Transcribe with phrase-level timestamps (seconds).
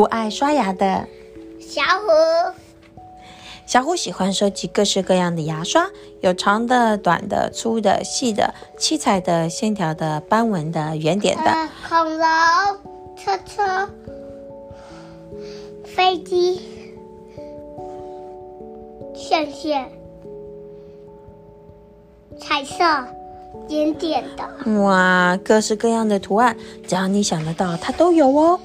[0.00, 1.06] 不爱刷牙的
[1.60, 2.54] 小虎。
[3.66, 5.90] 小虎喜欢收集各式各样的牙刷，
[6.22, 11.50] 有长的、短的、粗的、细的、七彩的、线条的、斑纹的、圆点的。
[11.50, 12.26] 呃恐龙、
[13.14, 13.90] 车车、
[15.84, 16.62] 飞机、
[19.14, 19.86] 线线、
[22.40, 23.04] 彩色、
[23.68, 24.80] 点点的。
[24.80, 26.56] 哇，各式各样的图案，
[26.88, 28.58] 只要你想得到，它都有哦。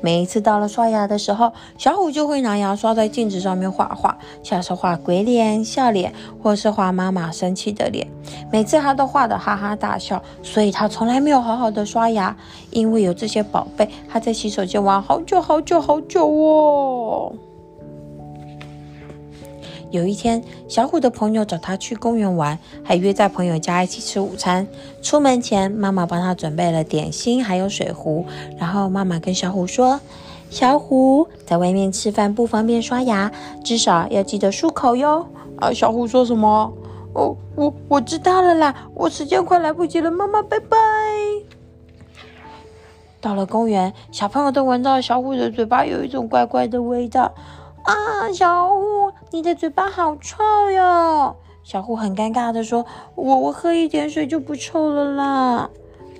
[0.00, 6.12] 每一次到了刷牙的时候，小虎就会拿牙刷在镜子上面画画，像是画鬼脸、笑脸，
[6.42, 8.06] 或是画妈妈生气的脸。
[8.50, 12.36] 每次他都画得哈哈大笑，所以他从来没有好好的刷牙。
[12.70, 17.32] 因为有这些宝贝，他在洗手间玩好久好久好久哦。
[19.92, 24.66] 有一天，小虎的朋友找他去公园玩，还约在朋友家一起吃午餐。
[25.02, 28.24] 出门前，妈妈帮他准备了点心，还有水壶。
[28.58, 30.00] 然后妈妈跟小虎说
[30.48, 33.30] ：“小虎，在外面吃饭不方便刷牙，
[33.62, 35.26] 至少要记得漱口哟。”
[35.60, 36.72] 啊，小虎说什么？
[37.14, 40.78] 哦，我我知道了啦，我时间快来不及了，妈妈，拜拜。
[43.20, 47.34] 到了公园，小朋友都闻到小虎的嘴巴有一种怪怪的味道。
[47.84, 49.01] 啊，小虎，
[49.32, 51.34] 你的嘴巴好臭哟！
[51.62, 52.84] 小虎很尴尬的说
[53.16, 55.70] ：“我我喝一点水就不臭了啦。”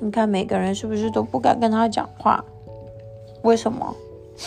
[0.00, 2.42] 你看每个人是不是都不敢跟他讲话？
[3.42, 3.94] 为什么？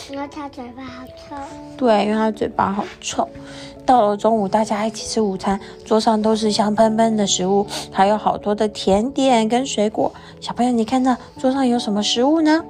[0.10, 1.36] 因为它嘴巴好臭。
[1.78, 3.30] 对，因为他嘴巴好臭。
[3.86, 10.12] 到了中午，大家一起吃午餐，桌上都是香喷喷的食物，还有好多的甜点跟水果。
[10.42, 12.66] 小朋友，你看到桌上有什么食物呢？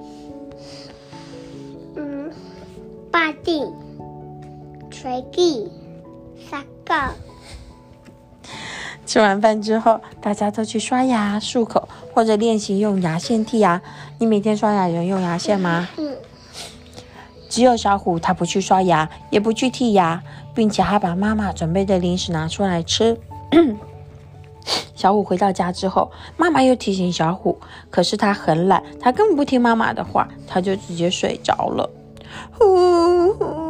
[1.95, 2.29] 嗯，
[3.09, 3.65] 巴蒂、
[4.91, 5.71] 锤地、
[9.05, 13.81] 吃完饭之后，大家都去刷牙、漱口，或者练习用牙线剔牙。
[14.17, 15.87] 你每天刷牙有用牙线吗？
[15.97, 16.17] 嗯，
[17.47, 20.23] 只有小虎他不去刷牙，也不去剔牙，
[20.55, 23.19] 并且还把妈妈准备的零食拿出来吃。
[24.95, 27.59] 小虎回到家之后，妈妈又提醒小虎，
[27.91, 31.87] 可是他很懒，他根本不听妈妈的话，他就直接睡着了。
[32.57, 33.64] 呼呼，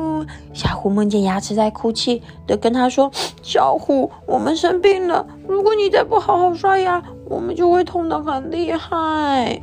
[0.54, 3.12] 小虎梦见牙齿在哭泣的跟他说
[3.42, 9.62] ：“小虎，我们生病了，如果你再不好好刷牙，我们就会痛得很厉害。”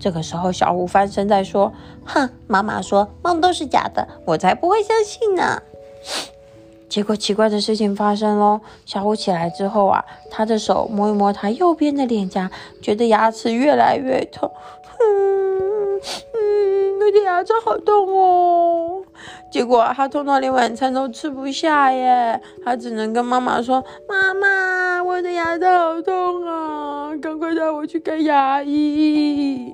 [0.00, 1.72] 这个时候，小虎翻身在说
[2.04, 5.62] ：“哼，妈妈说梦都是假的，我才不会相信呢。”
[6.88, 8.60] 结果奇怪的事情发生喽！
[8.84, 14.50] 小虎起来之后啊，他的手摸一摸他右边的脸颊，觉得牙齿越来越痛。
[15.00, 15.35] 嗯
[16.98, 19.02] 我的牙齿好痛哦！
[19.50, 29.65] 结果他痛到连晚餐都吃不下耶，他只能跟妈妈说：“妈妈，我的牙齿好痛啊，赶快带我去看牙医。”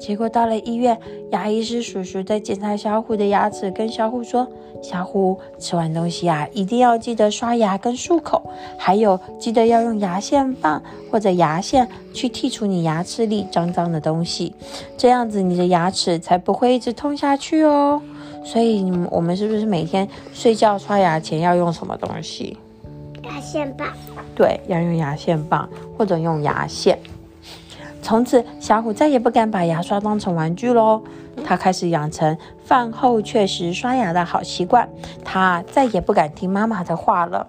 [0.00, 0.98] 结果到了医院，
[1.30, 4.48] 牙医师叔叔在检查小虎的牙齿，跟小虎说
[4.82, 8.42] ：“小虎吃完东西啊，一定要记得刷牙跟漱口，
[8.78, 14.54] 还有记得要用牙线棒或者牙线去剔除你牙齿里脏脏的东西，
[14.96, 18.00] 这样子你的牙齿才不会一直痛下去哦。”
[18.42, 22.56] 所以我们是不是每天睡觉刷牙前要用什么东西？
[23.22, 23.86] 牙线棒。
[24.34, 25.68] 对，要用牙线棒
[25.98, 26.98] 或者用牙线。
[28.02, 31.02] 从此，小虎再也不敢把牙刷当成玩具喽。
[31.44, 34.88] 他开始养成饭后确实刷牙的好习惯，
[35.24, 37.46] 他再也不敢听妈妈的话了。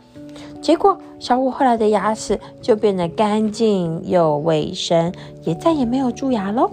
[0.61, 5.11] 结果，小虎后来的牙齿就变得干净又卫生，
[5.43, 6.69] 也再也没有蛀牙喽。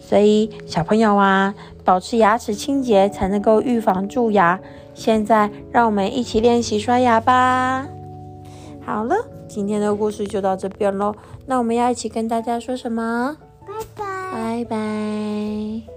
[0.00, 1.54] 所以，小朋友啊，
[1.84, 4.58] 保持牙齿清洁才能够预防蛀牙。
[4.94, 7.86] 现在，让我们一起练习刷牙吧。
[8.84, 9.16] 好了，
[9.54, 11.14] 今天的故事就到这边喽
[11.44, 13.36] 那我们要一起跟大家说什么？
[13.66, 14.32] 拜拜。
[14.32, 15.91] 拜拜。